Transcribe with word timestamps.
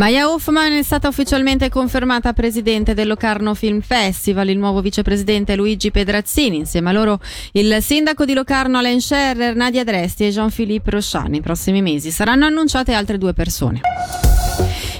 Maya 0.00 0.30
Hoffman 0.30 0.72
è 0.72 0.82
stata 0.82 1.08
ufficialmente 1.08 1.68
confermata 1.68 2.32
presidente 2.32 2.94
del 2.94 3.06
Locarno 3.06 3.52
Film 3.52 3.82
Festival. 3.82 4.48
Il 4.48 4.56
nuovo 4.56 4.80
vicepresidente 4.80 5.54
Luigi 5.56 5.90
Pedrazzini, 5.90 6.56
insieme 6.56 6.88
a 6.88 6.92
loro 6.94 7.20
il 7.52 7.82
sindaco 7.82 8.24
di 8.24 8.32
Locarno 8.32 8.78
Alain 8.78 8.98
Scherrer, 8.98 9.54
Nadia 9.54 9.84
Dresti 9.84 10.24
e 10.24 10.30
Jean-Philippe 10.30 10.90
Rochard. 10.90 11.28
Nei 11.28 11.42
prossimi 11.42 11.82
mesi 11.82 12.10
saranno 12.10 12.46
annunciate 12.46 12.94
altre 12.94 13.18
due 13.18 13.34
persone. 13.34 13.82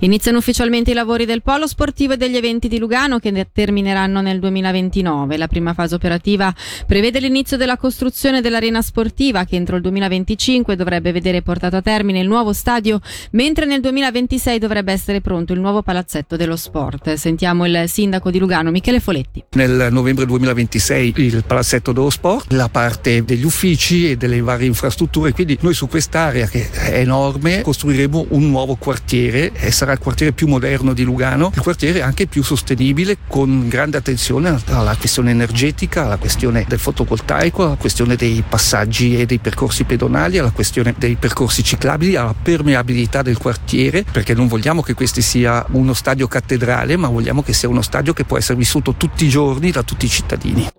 Iniziano 0.00 0.36
ufficialmente 0.36 0.90
i 0.90 0.94
lavori 0.94 1.24
del 1.24 1.40
polo 1.40 1.66
sportivo 1.66 2.12
e 2.12 2.16
degli 2.18 2.36
eventi 2.36 2.68
di 2.68 2.78
Lugano 2.78 3.18
che 3.18 3.48
termineranno 3.50 4.20
nel 4.20 4.38
2029. 4.40 5.38
La 5.38 5.46
prima 5.46 5.72
fase 5.72 5.94
operativa 5.94 6.54
prevede 6.86 7.18
l'inizio 7.18 7.56
della 7.56 7.78
costruzione 7.78 8.42
dell'arena 8.42 8.82
sportiva 8.82 9.44
che 9.44 9.56
entro 9.56 9.76
il 9.76 9.82
2025 9.82 10.76
dovrebbe 10.76 11.12
vedere 11.12 11.40
portato 11.40 11.76
a 11.76 11.82
termine 11.82 12.20
il 12.20 12.28
nuovo 12.28 12.52
stadio, 12.52 13.00
mentre 13.30 13.64
nel 13.64 13.80
2026 13.80 14.58
dovrebbe 14.58 14.92
essere 14.92 15.22
pronto 15.22 15.54
il 15.54 15.60
nuovo 15.60 15.80
palazzetto 15.80 16.36
dello 16.36 16.56
sport. 16.56 17.14
Sentiamo 17.14 17.64
il 17.64 17.84
sindaco 17.86 18.30
di 18.30 18.38
Lugano, 18.38 18.70
Michele 18.70 19.00
Foletti. 19.00 19.44
Nel 19.52 19.88
novembre 19.90 20.26
2026 20.26 21.14
il 21.16 21.42
palazzetto 21.46 21.92
dello 21.92 22.10
sport, 22.10 22.52
la 22.52 22.68
parte 22.68 23.24
degli 23.24 23.44
uffici 23.44 24.10
e 24.10 24.16
delle 24.16 24.42
varie 24.42 24.66
infrastrutture, 24.66 25.32
quindi 25.32 25.56
noi 25.62 25.72
su 25.72 25.88
quest'area 25.88 26.46
che 26.48 26.70
è 26.70 26.98
enorme 26.98 27.62
costruiremo 27.62 28.26
un 28.30 28.50
nuovo 28.50 28.74
quartiere 28.76 29.52
e 29.54 29.70
sarà 29.70 29.85
il 29.92 29.98
quartiere 29.98 30.32
più 30.32 30.46
moderno 30.46 30.92
di 30.92 31.02
Lugano, 31.02 31.50
il 31.54 31.60
quartiere 31.60 32.02
anche 32.02 32.26
più 32.26 32.42
sostenibile 32.42 33.18
con 33.26 33.68
grande 33.68 33.96
attenzione 33.96 34.60
alla 34.66 34.96
questione 34.96 35.30
energetica, 35.30 36.04
alla 36.04 36.16
questione 36.16 36.64
del 36.68 36.78
fotovoltaico, 36.78 37.64
alla 37.64 37.76
questione 37.76 38.16
dei 38.16 38.42
passaggi 38.48 39.18
e 39.18 39.26
dei 39.26 39.38
percorsi 39.38 39.84
pedonali, 39.84 40.38
alla 40.38 40.50
questione 40.50 40.94
dei 40.96 41.16
percorsi 41.16 41.62
ciclabili, 41.62 42.16
alla 42.16 42.34
permeabilità 42.40 43.22
del 43.22 43.38
quartiere, 43.38 44.04
perché 44.10 44.34
non 44.34 44.48
vogliamo 44.48 44.82
che 44.82 44.94
questo 44.94 45.20
sia 45.20 45.64
uno 45.70 45.94
stadio 45.94 46.26
cattedrale, 46.28 46.96
ma 46.96 47.08
vogliamo 47.08 47.42
che 47.42 47.52
sia 47.52 47.68
uno 47.68 47.82
stadio 47.82 48.12
che 48.12 48.24
può 48.24 48.38
essere 48.38 48.58
vissuto 48.58 48.94
tutti 48.96 49.24
i 49.24 49.28
giorni 49.28 49.70
da 49.70 49.82
tutti 49.82 50.06
i 50.06 50.10
cittadini. 50.10 50.75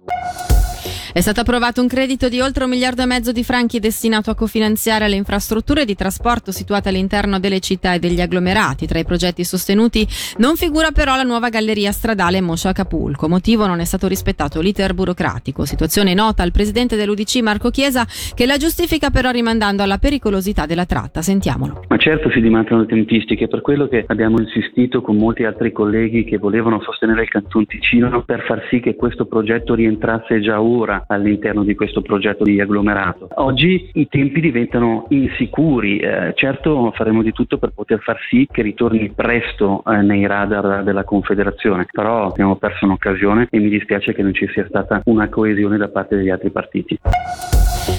È 1.18 1.22
stato 1.22 1.40
approvato 1.40 1.82
un 1.82 1.88
credito 1.88 2.30
di 2.30 2.40
oltre 2.42 2.66
un 2.66 2.70
miliardo 2.70 3.02
e 3.02 3.08
mezzo 3.08 3.32
di 3.32 3.44
franchi 3.44 3.80
destinato 3.80 4.30
a 4.30 4.36
cofinanziare 4.36 5.08
le 5.08 5.16
infrastrutture 5.16 5.84
di 5.84 5.96
trasporto 5.96 6.52
situate 6.52 6.90
all'interno 6.90 7.40
delle 7.40 7.60
città 7.60 7.96
e 7.96 7.98
degli 7.98 8.22
agglomerati. 8.22 8.86
Tra 8.86 9.00
i 9.00 9.04
progetti 9.04 9.44
sostenuti 9.44 10.08
non 10.38 10.56
figura 10.58 10.92
però 10.92 11.16
la 11.16 11.24
nuova 11.24 11.50
galleria 11.50 11.92
stradale 11.92 12.40
Moscia 12.40 12.70
Acapulco. 12.70 13.28
Motivo 13.28 13.66
non 13.66 13.80
è 13.80 13.84
stato 13.84 14.08
rispettato 14.08 14.62
l'iter 14.62 14.94
burocratico. 14.94 15.66
Situazione 15.66 16.14
nota 16.14 16.44
al 16.44 16.52
presidente 16.52 16.96
dell'UDC 16.96 17.42
Marco 17.42 17.72
Chiesa 17.72 18.06
che 18.36 18.46
la 18.46 18.58
giustifica 18.58 19.10
però 19.10 19.32
rimandando 19.32 19.82
alla 19.82 19.98
pericolosità 19.98 20.68
della 20.68 20.86
tratta. 20.86 21.24
Sentiamolo. 21.24 21.86
Ma 21.88 21.98
certo 21.98 22.30
si 22.30 22.42
dimancano 22.42 22.82
le 22.82 22.86
tempistiche, 22.86 23.48
per 23.48 23.62
quello 23.62 23.88
che 23.88 24.04
abbiamo 24.06 24.40
insistito 24.40 25.02
con 25.02 25.16
molti 25.16 25.46
altri 25.46 25.72
colleghi 25.72 26.26
che 26.26 26.38
volevano 26.38 26.80
sostenere 26.84 27.24
il 27.24 27.30
Canton 27.30 27.66
Ticino 27.66 28.22
per 28.22 28.44
far 28.46 28.68
sì 28.70 28.80
che 28.80 28.96
questo 28.96 29.26
progetto 29.26 29.74
rientrasse 29.74 30.42
già 30.42 30.62
ora 30.62 31.06
all'interno 31.08 31.64
di 31.64 31.76
questo 31.76 32.02
progetto 32.02 32.44
di 32.44 32.60
agglomerato. 32.60 33.28
Oggi 33.36 33.90
i 33.94 34.08
tempi 34.08 34.40
diventano 34.42 35.06
insicuri, 35.10 36.00
eh, 36.00 36.34
certo 36.36 36.92
faremo 36.96 37.22
di 37.22 37.32
tutto 37.32 37.58
per 37.58 37.72
poter 37.72 38.00
far 38.00 38.18
sì 38.30 38.48
che 38.52 38.62
ritorni 38.62 39.10
presto 39.10 39.84
eh, 39.86 40.02
nei 40.02 40.26
radar 40.26 40.84
della 40.84 41.04
Confederazione, 41.04 41.86
però 41.92 42.28
abbiamo 42.28 42.56
perso 42.56 42.86
un'occasione 42.86 43.48
e 43.50 43.60
mi 43.60 43.70
dispiace 43.70 44.14
che 44.14 44.22
non 44.22 44.34
ci 44.34 44.48
sia 44.54 44.66
stata 44.68 45.02
una 45.06 45.30
coesione 45.30 45.78
da 45.78 45.88
parte 45.88 46.16
degli 46.16 46.30
altri 46.30 46.50
partiti. 46.50 47.00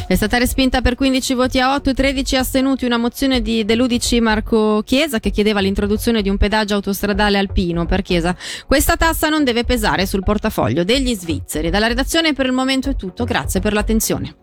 È 0.09 0.15
stata 0.15 0.39
respinta 0.39 0.81
per 0.81 0.95
15 0.95 1.35
voti 1.35 1.61
a 1.61 1.75
8 1.75 1.91
e 1.91 1.95
13 1.95 2.37
astenuti 2.37 2.87
una 2.87 2.97
mozione 2.97 3.43
di 3.43 3.67
dell'Udici 3.67 4.21
Marco 4.21 4.83
Chiesa 4.83 5.21
che 5.21 5.29
chiedeva 5.29 5.61
l'introduzione 5.61 6.23
di 6.23 6.31
un 6.31 6.39
pedaggio 6.39 6.77
autostradale 6.77 7.37
alpino 7.37 7.85
per 7.85 8.01
Chiesa. 8.01 8.35
Questa 8.67 8.97
tassa 8.97 9.29
non 9.29 9.45
deve 9.45 9.65
pesare 9.65 10.07
sul 10.07 10.23
portafoglio 10.23 10.83
degli 10.83 11.15
svizzeri. 11.15 11.69
Dalla 11.69 11.89
redazione 11.89 12.33
per 12.33 12.47
il 12.47 12.53
momento 12.53 12.89
è 12.89 12.97
tutto, 12.97 13.25
grazie 13.25 13.61
per 13.61 13.75
l'attenzione. 13.75 14.35